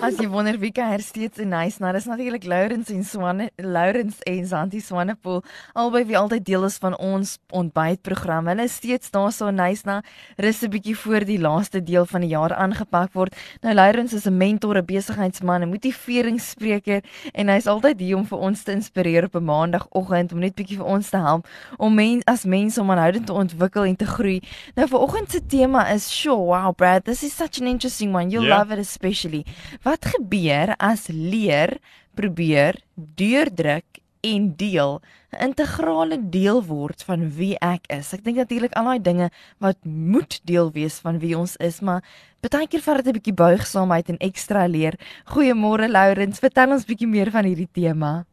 [0.00, 4.16] As jy wonder wie kuier steeds in nice, nou dis natuurlik Lourens en Swanne, Lourens
[4.24, 5.42] en Santi Swanepoel,
[5.76, 8.48] albei wie altyd deel is van ons ontbytprogram.
[8.48, 9.98] Hulle is steeds daar so nice na
[10.40, 13.36] rus 'n bietjie voor die laaste deel van die jaar aangepak word.
[13.60, 17.02] Nou Lourens is 'n mentor, 'n besigheidsman, 'n motiveringsspreker
[17.34, 20.78] en hy's altyd hier om vir ons te inspireer op 'n maandagooggend om net bietjie
[20.78, 24.40] vir ons te help om men, as mense om aanhoudend te ontwikkel en te groei.
[24.76, 28.30] Nou vir oggend se tema is, "Sure, wow Brad, this is such an interesting one.
[28.30, 28.58] You'll Yeah.
[28.58, 29.44] love it especially."
[29.82, 31.80] Wat gebeur as leer
[32.14, 35.00] probeer deurdruk en deel
[35.32, 38.12] 'n integrale deel word van wie ek is?
[38.12, 42.02] Ek dink natuurlik al daai dinge wat moet deel wees van wie ons is, maar
[42.40, 44.94] baie keer vat dit 'n bietjie buigsaamheid en ekstra leer.
[45.24, 48.24] Goeiemôre Lourens, vertel ons bietjie meer van hierdie tema.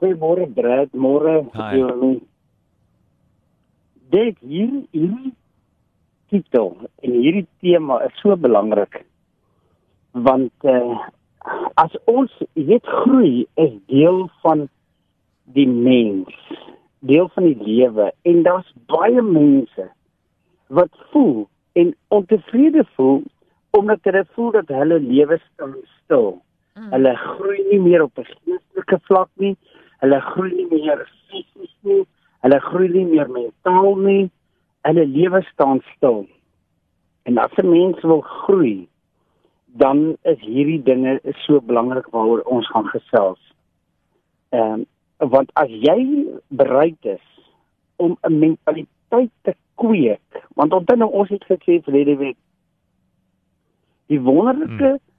[0.00, 1.46] Goeiemôre Brad, môre.
[1.52, 2.20] Johan.
[4.10, 5.34] Dit hier hierdie
[6.28, 9.04] titel en hierdie tema is so belangrik
[10.12, 10.98] want uh,
[11.74, 14.68] as ons weet groei is deel van
[15.56, 16.36] die mens,
[17.00, 19.88] deel van die lewe en daar's baie mense
[20.72, 23.22] wat voel en ontevrede voel
[23.70, 25.38] omdat hulle voel dat hulle lewe
[26.04, 26.42] stil.
[26.76, 26.90] Mm.
[26.92, 29.56] Hulle groei nie meer op 'n geestelike vlak nie.
[30.00, 32.04] Hulle groei nie meer fisies nie.
[32.40, 34.30] Hulle groei nie meer mentaal nie.
[34.82, 36.26] Hulle lewe staan stil.
[37.22, 38.88] En as 'n mens wil groei,
[39.78, 43.40] dan is hierdie dinge so belangrik waaroor ons gaan gesels.
[44.50, 44.86] Ehm um,
[45.32, 47.26] want as jy bereid is
[47.96, 52.36] om 'n mentaliteit te kweek, want onthou nou ons het gesê verlede week
[54.06, 55.10] die wonderlike hmm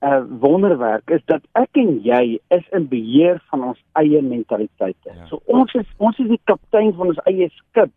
[0.00, 5.12] uh wonderwerk is dat ek en jy is in beheer van ons eie mentaliteite.
[5.12, 5.26] Ja.
[5.28, 7.92] So ons is ons is die kaptein van ons eie skip.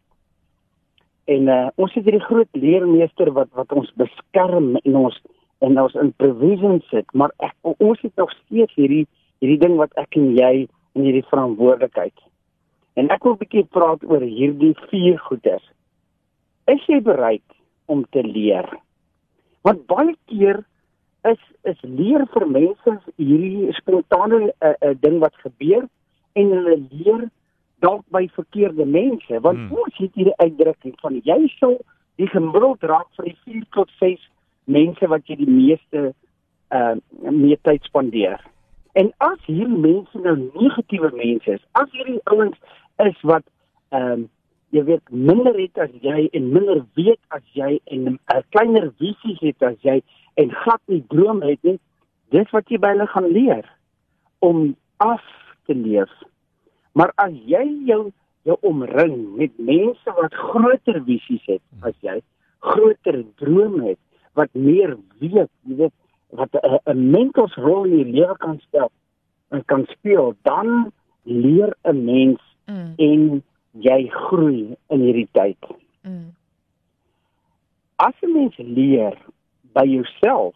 [1.31, 5.21] En uh ons het hierdie groot leermeester wat wat ons beskerm en ons
[5.63, 9.05] en ons in provision sit, maar ek ons het nog steeds hierdie
[9.43, 12.15] hierdie ding wat ek en jy in hierdie verantwoordelikheid.
[12.99, 15.63] En ek wil 'n bietjie praat oor hierdie vier goedes.
[16.67, 17.47] Is jy bereid
[17.85, 18.69] om te leer?
[19.63, 20.63] Want baie keer
[21.23, 25.87] is is leer vir mense hierdie spontane uh, uh, ding wat gebeur
[26.33, 27.29] en hulle leer
[27.83, 29.67] dalk by verkeerde mense want Hmm.
[29.67, 29.83] hmm.
[29.85, 31.77] ons het hierdie uitdrukking van jy sal
[32.21, 34.27] die gemiddeld raak vir die 4 tot 6
[34.65, 36.13] mense wat jy die meeste
[36.73, 36.95] uh
[37.29, 38.41] mee tyd spandeer.
[38.93, 42.57] En as hierdie mense nou negatiewe mense is, as hierdie ouens
[43.01, 43.45] is wat
[43.89, 44.29] ehm um,
[44.73, 48.89] jy weet minder het as jy en minder weet as jy en 'n uh, kleiner
[48.97, 50.01] visies het as jy
[50.41, 51.77] en glad nie droom het nie,
[52.33, 53.65] dis wat jy by hulle gaan leer
[54.39, 55.21] om af
[55.65, 56.09] te leef.
[56.97, 58.11] Maar as jy jou
[58.43, 62.17] jou omring met mense wat groter visies het as jy,
[62.59, 63.99] groter drome het,
[64.33, 65.93] wat meer weet, jy weet,
[66.29, 68.91] wat 'n 'n mentorsrol in jou lewe kan speel
[69.49, 70.91] en kan speel, dan
[71.23, 72.93] leer 'n mens Mm.
[72.97, 75.57] en jy groei in hierdie tyd.
[76.07, 76.31] Mm.
[77.95, 79.17] As 'n mens leer
[79.73, 80.55] by jouself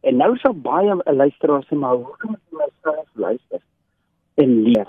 [0.00, 3.60] en nou sal baie luisteraars sê maar hoe kan ek myself luister
[4.34, 4.88] en leer?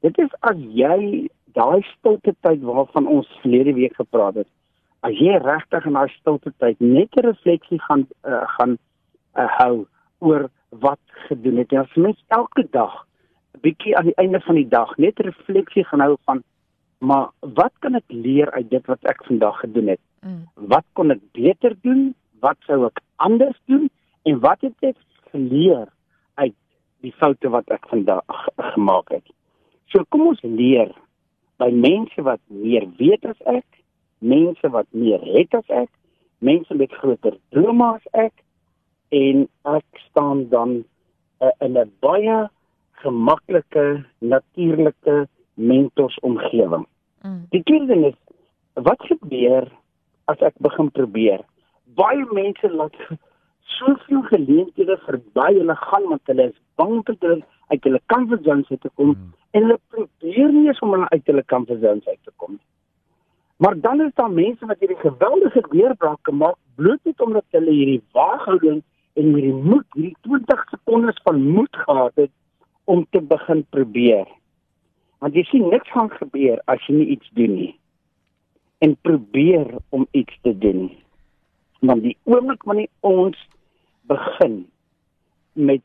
[0.00, 4.48] Dit is as jy daai stilte tyd waarvan ons verlede week gepraat het.
[5.00, 8.78] As jy regtig in daai stilte tyd net 'n refleksie gaan uh, gaan
[9.36, 9.86] uh, hou
[10.18, 11.72] oor wat gedoen het.
[11.72, 13.06] As mens elke dag
[13.54, 16.42] 'n bietjie aan die einde van die dag net 'n refleksie gaan hou van
[16.98, 20.00] maar wat kan ek leer uit dit wat ek vandag gedoen het?
[20.20, 20.44] Mm.
[20.54, 22.14] wat kon ek beter doen?
[22.40, 23.88] Wat sou ek anders doen?
[24.22, 24.96] En wat het ek
[25.32, 25.88] geleer
[26.34, 26.56] uit
[27.00, 28.24] die foute wat ek vandag
[28.74, 29.24] gemaak het?
[29.88, 30.92] So kom ons leer
[31.56, 33.79] by mense wat meer weet as ek,
[34.20, 35.90] mense wat meer het as ek,
[36.38, 38.32] mense met groter drome as ek
[39.16, 40.84] en ek staan dan
[41.40, 42.48] uh, in 'n baie
[43.02, 46.86] gemaklike, natuurlike mentorsomgewing.
[47.24, 47.46] Mm.
[47.50, 48.18] Die tweede ding is
[48.74, 49.68] wat gebeur
[50.24, 51.40] as ek begin probeer?
[51.96, 52.96] Baie mense laat
[53.80, 58.64] soveel geleenthede verby hulle gaan want hulle is bang dat hulle uit hulle comfort zone
[58.68, 59.32] uit te kom Hmm.
[59.50, 62.66] en hulle probeer nie eens om hulle uit hulle comfort zone uit te kom nie.
[63.60, 68.02] Maar dan is daar mense wat hierdie geweldige deurbrake maak bloot net omdat hulle hierdie
[68.16, 68.78] waaghouding
[69.20, 72.30] en hierdie moed, hierdie 20 sekondes van moed gehad het
[72.84, 74.24] om te begin probeer.
[75.20, 77.74] Want jy sien niks gaan gebeur as jy nie iets doen nie.
[78.80, 80.88] En probeer om iets te doen.
[81.84, 83.36] Want die oomblik wanneer ons
[84.08, 84.62] begin
[85.52, 85.84] met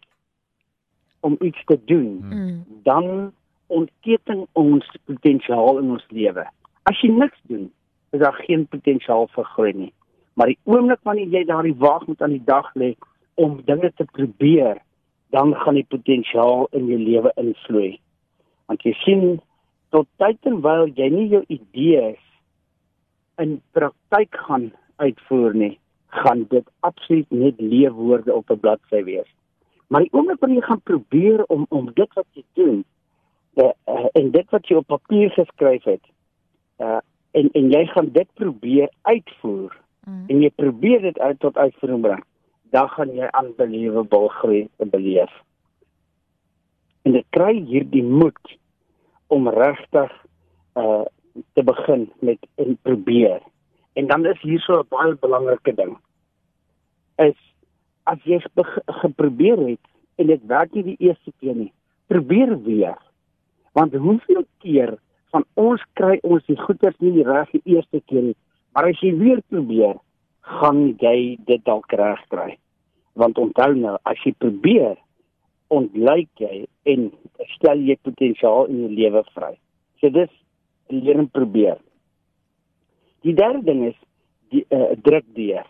[1.20, 2.64] om iets te doen, Mm.
[2.84, 3.34] dan
[3.68, 6.48] ontketen ons potensiaal in ons lewe.
[6.86, 7.72] As jy niks doen,
[8.14, 9.94] is daar geen potensiaal vir groei nie.
[10.38, 12.94] Maar die oomblik wanneer jy daardie waag moet aan die dag lê
[13.42, 14.78] om dinge te probeer,
[15.34, 17.96] dan gaan die potensiaal in jou lewe invloei.
[18.70, 19.26] Want jy sien
[19.96, 22.22] tot tyd en wyl jy nie jou idees
[23.42, 24.70] in praktyk gaan
[25.02, 25.74] uitvoer nie,
[26.22, 29.32] gaan dit absoluut net leefwoorde op 'n bladsy wees.
[29.88, 32.84] Maar die oomblik wanneer jy gaan probeer om om dit wat jy doen
[33.56, 36.06] uh, uh, en dit wat jy op papier geskryf het,
[36.80, 37.00] uh
[37.36, 39.76] en en jy gaan dit probeer uitvoer
[40.06, 40.26] Mm.
[40.30, 42.22] en jy probeer dit uit tot uitvoering bring,
[42.74, 45.32] dan gaan jy unbelievable groei beleef.
[47.06, 48.56] En dit kry hierdie moed
[49.34, 50.14] om regtig
[50.78, 51.04] uh
[51.58, 53.42] te begin met en probeer.
[54.00, 55.98] En dan is hier so 'n baie belangrike ding.
[57.18, 57.40] Is
[58.04, 58.40] as jy
[59.02, 59.86] geprobeer het
[60.16, 61.74] en dit werk nie die eerste keer nie,
[62.08, 62.98] probeer weer.
[63.74, 64.98] Want hoeveel keer
[65.36, 68.38] van ons kry ons die goeders nie reg die eerste keer nie,
[68.72, 69.98] maar as jy weer probeer,
[70.60, 72.54] gaan jy dit dalk reg kry.
[73.20, 74.96] Want onthou nou, as jy probeer,
[75.74, 77.10] ontlyk jy en
[77.56, 79.52] stel jy potensiaal in jou lewe vry.
[80.00, 80.32] So dis
[80.94, 81.80] leer en probeer.
[83.26, 83.98] Die derde ding is
[84.54, 85.66] die uh, druk deur.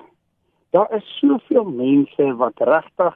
[0.75, 3.15] Daar is soveel mense wat regtig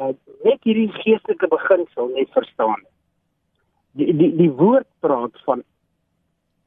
[0.00, 0.14] uh,
[0.46, 2.80] net hierdie geestelike beginsel net verstaan.
[3.98, 5.64] Die die die woord praat van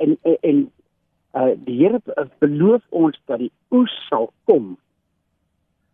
[0.04, 0.62] en en, en
[1.38, 2.02] uh, die Here
[2.44, 4.76] beloof ons dat die oes sal kom.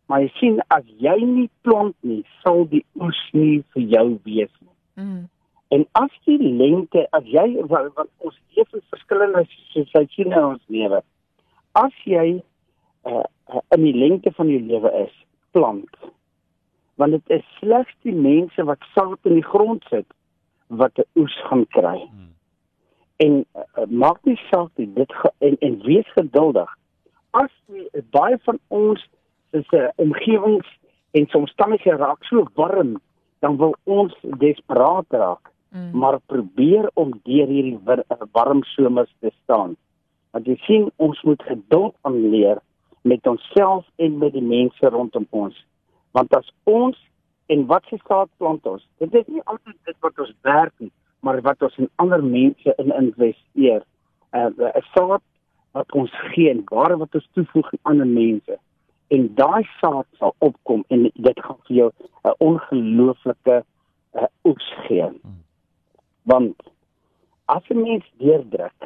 [0.07, 4.53] Maar jy sien as jy nie plant nie, sal die oes nie vir jou wees
[4.61, 4.75] nie.
[5.03, 5.25] Mm.
[5.75, 9.43] En as die lengte, as jy wat, wat ons leef in verskillende
[9.75, 11.01] seisoene in ons lewe.
[11.75, 15.11] As jy uh, uh, in die lengte van jou lewe is,
[15.51, 15.99] plant.
[16.97, 20.07] Want dit is slegs die mense wat saad in die grond sit
[20.67, 21.97] wat 'n oes gaan kry.
[21.97, 22.33] Hmm.
[23.17, 26.77] En uh, maak nie saak nie, dit en en wees geduldig.
[27.31, 29.07] As die, baie van ons
[29.51, 30.67] is 'n uh, omgewings
[31.11, 33.01] en omstandighede raak so warm,
[33.39, 35.97] dan wil ons desperaat raak Mm.
[35.97, 39.75] maar probeer om deur hierdie eh, warm somers te staan.
[40.31, 42.61] Want jy sien ons moet geduld aanleer
[43.01, 45.65] met onsself en met die mense rondom ons.
[46.11, 46.97] Want as ons
[47.47, 48.83] en wat se saad plant ons?
[48.97, 52.73] Dit is nie altyd dit wat ons werk nie, maar wat ons in ander mense
[52.77, 53.83] in investeer.
[54.35, 55.23] 'n uh, 'n saad
[55.71, 58.59] wat ons gee en ware wat ons toevoeg aan ander mense.
[59.07, 61.91] En daai saad sal opkom en dit gaan vir jou
[62.23, 63.63] 'n ongelooflike
[64.13, 65.07] uh, oes gee.
[66.23, 66.55] Want
[67.45, 68.79] as 'n mens deurdruk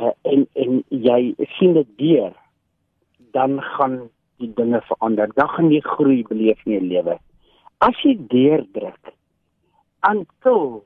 [0.00, 2.32] uh, en en jy sien dit deur,
[3.32, 5.30] dan gaan die dinge verander.
[5.34, 7.18] Dan gaan jy groei beleef in jou lewe.
[7.84, 9.12] As jy deurdruk
[10.08, 10.84] until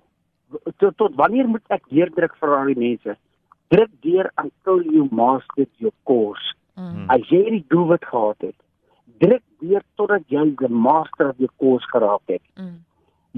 [0.81, 3.15] tot, tot wanneer moet ek deurdruk vir al die mense?
[3.71, 6.55] Druk deur until you master your course.
[6.79, 7.05] Mm.
[7.13, 8.57] As jy die doelwit gehad het,
[9.23, 12.43] druk deur totdat jy die master of jou course geraak het.
[12.59, 12.79] Mm.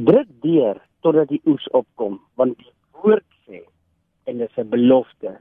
[0.09, 2.73] Druk deur totdat die oes opkom, want die
[3.03, 3.65] woord sê
[4.29, 5.37] en dit is 'n belofte.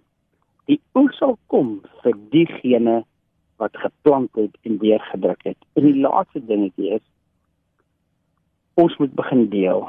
[0.67, 3.03] Die oes sal kom vir diegene
[3.59, 5.57] wat geplant het en deurgedruk het.
[5.75, 7.05] En die laaste dingetjie is
[8.73, 9.85] ons moet begin deel.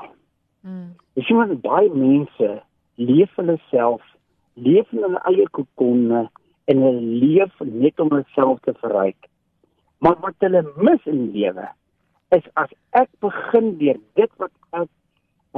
[0.60, 0.92] Mm.
[1.18, 2.50] Jy sien wat baie mense
[3.00, 4.04] leef hulle self,
[4.54, 6.26] leef in hulle eie kokonne
[6.70, 9.28] en hulle leef net om hulself te verryk.
[10.00, 11.68] Maar wat hulle mis in lewe
[12.36, 14.88] is as ek begin deur dit wat ek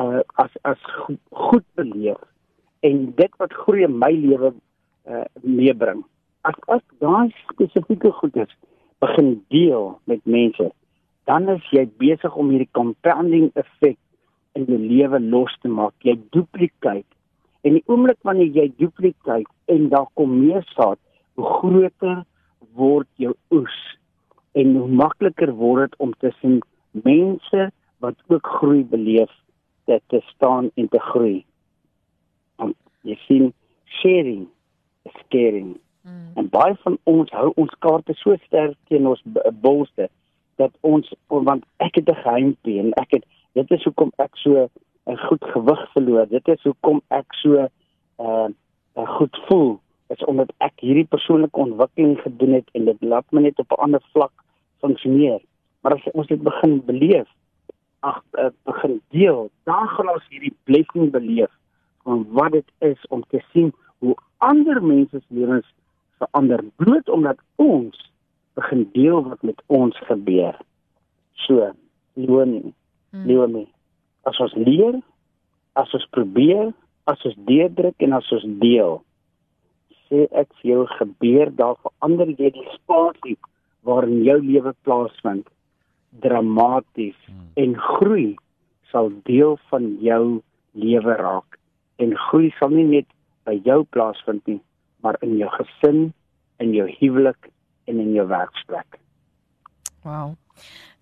[0.01, 1.17] uh, as as go
[1.49, 2.21] goed beleef
[2.87, 4.53] en dit wat groei in my lewe
[5.07, 6.03] uh, meebring.
[6.49, 8.51] As ek daai spesifieke goedes
[9.05, 10.71] begin deel met mense,
[11.25, 13.99] dan is jy besig om hierdie compounding effek
[14.59, 15.95] in jou lewe los te maak.
[16.05, 17.05] Jy dupliceer.
[17.63, 20.99] En die oomblik wanneer jy dupliceer en daar kom meer saad,
[21.39, 22.25] hoe groter
[22.77, 23.79] word jou oes
[24.59, 26.61] en hoe makliker word dit om tussen
[27.05, 27.71] mense
[28.05, 29.31] wat ook groei beleef
[29.87, 31.45] te, te staan en te groei.
[32.61, 32.77] Want
[33.07, 33.53] jy sien
[34.03, 34.49] sharing
[35.09, 35.77] is caring.
[36.03, 36.33] Mm.
[36.37, 40.11] En baie van ons hou ons kaarte so sterk teen ons b- bolste
[40.63, 43.25] dat ons want ek het 'n geheimpie en ek het
[43.59, 44.69] dit is hoekom ek so
[45.07, 46.27] 'n goed gewig verloor.
[46.29, 47.69] Dit is hoekom ek so
[48.19, 48.49] uh
[48.95, 49.81] goed voel.
[50.09, 53.71] Dit is omdat ek hierdie persoonlike ontwikkeling gedoen het en dit laat my net op
[53.71, 54.33] 'n ander vlak
[54.81, 55.41] funksioneer.
[55.81, 57.29] Maar as ons dit begin beleef,
[58.01, 61.51] ag uh, begin deel, dan gaan ons hierdie blessing beleef
[62.03, 65.67] van wat dit is om te sien hoe ander mense se lewens
[66.19, 68.12] verander bloot omdat ons
[68.59, 70.57] begin deel wat met ons gebeur.
[71.47, 71.73] So,
[72.15, 72.75] Leonie,
[73.13, 73.27] Mm.
[73.29, 73.69] Leonie,
[74.25, 74.95] as ons leer,
[75.77, 76.71] as ons probeer,
[77.11, 79.03] as ons deurdruk en as ons deel,
[80.09, 83.37] sê ek vir jou gebeur daar verander jy die spasie
[83.85, 85.45] waarin jou lewe plaasvind
[86.25, 87.47] dramaties hmm.
[87.61, 88.27] en groei
[88.93, 90.25] sal deel van jou
[90.77, 91.57] lewe raak
[92.05, 93.09] en groei sal nie net
[93.49, 94.61] by jou plaasvind nie
[95.05, 96.03] maar in jou gesin
[96.61, 97.49] in jou huwelik
[97.85, 98.99] en in jou werksplek.
[100.03, 100.37] Wow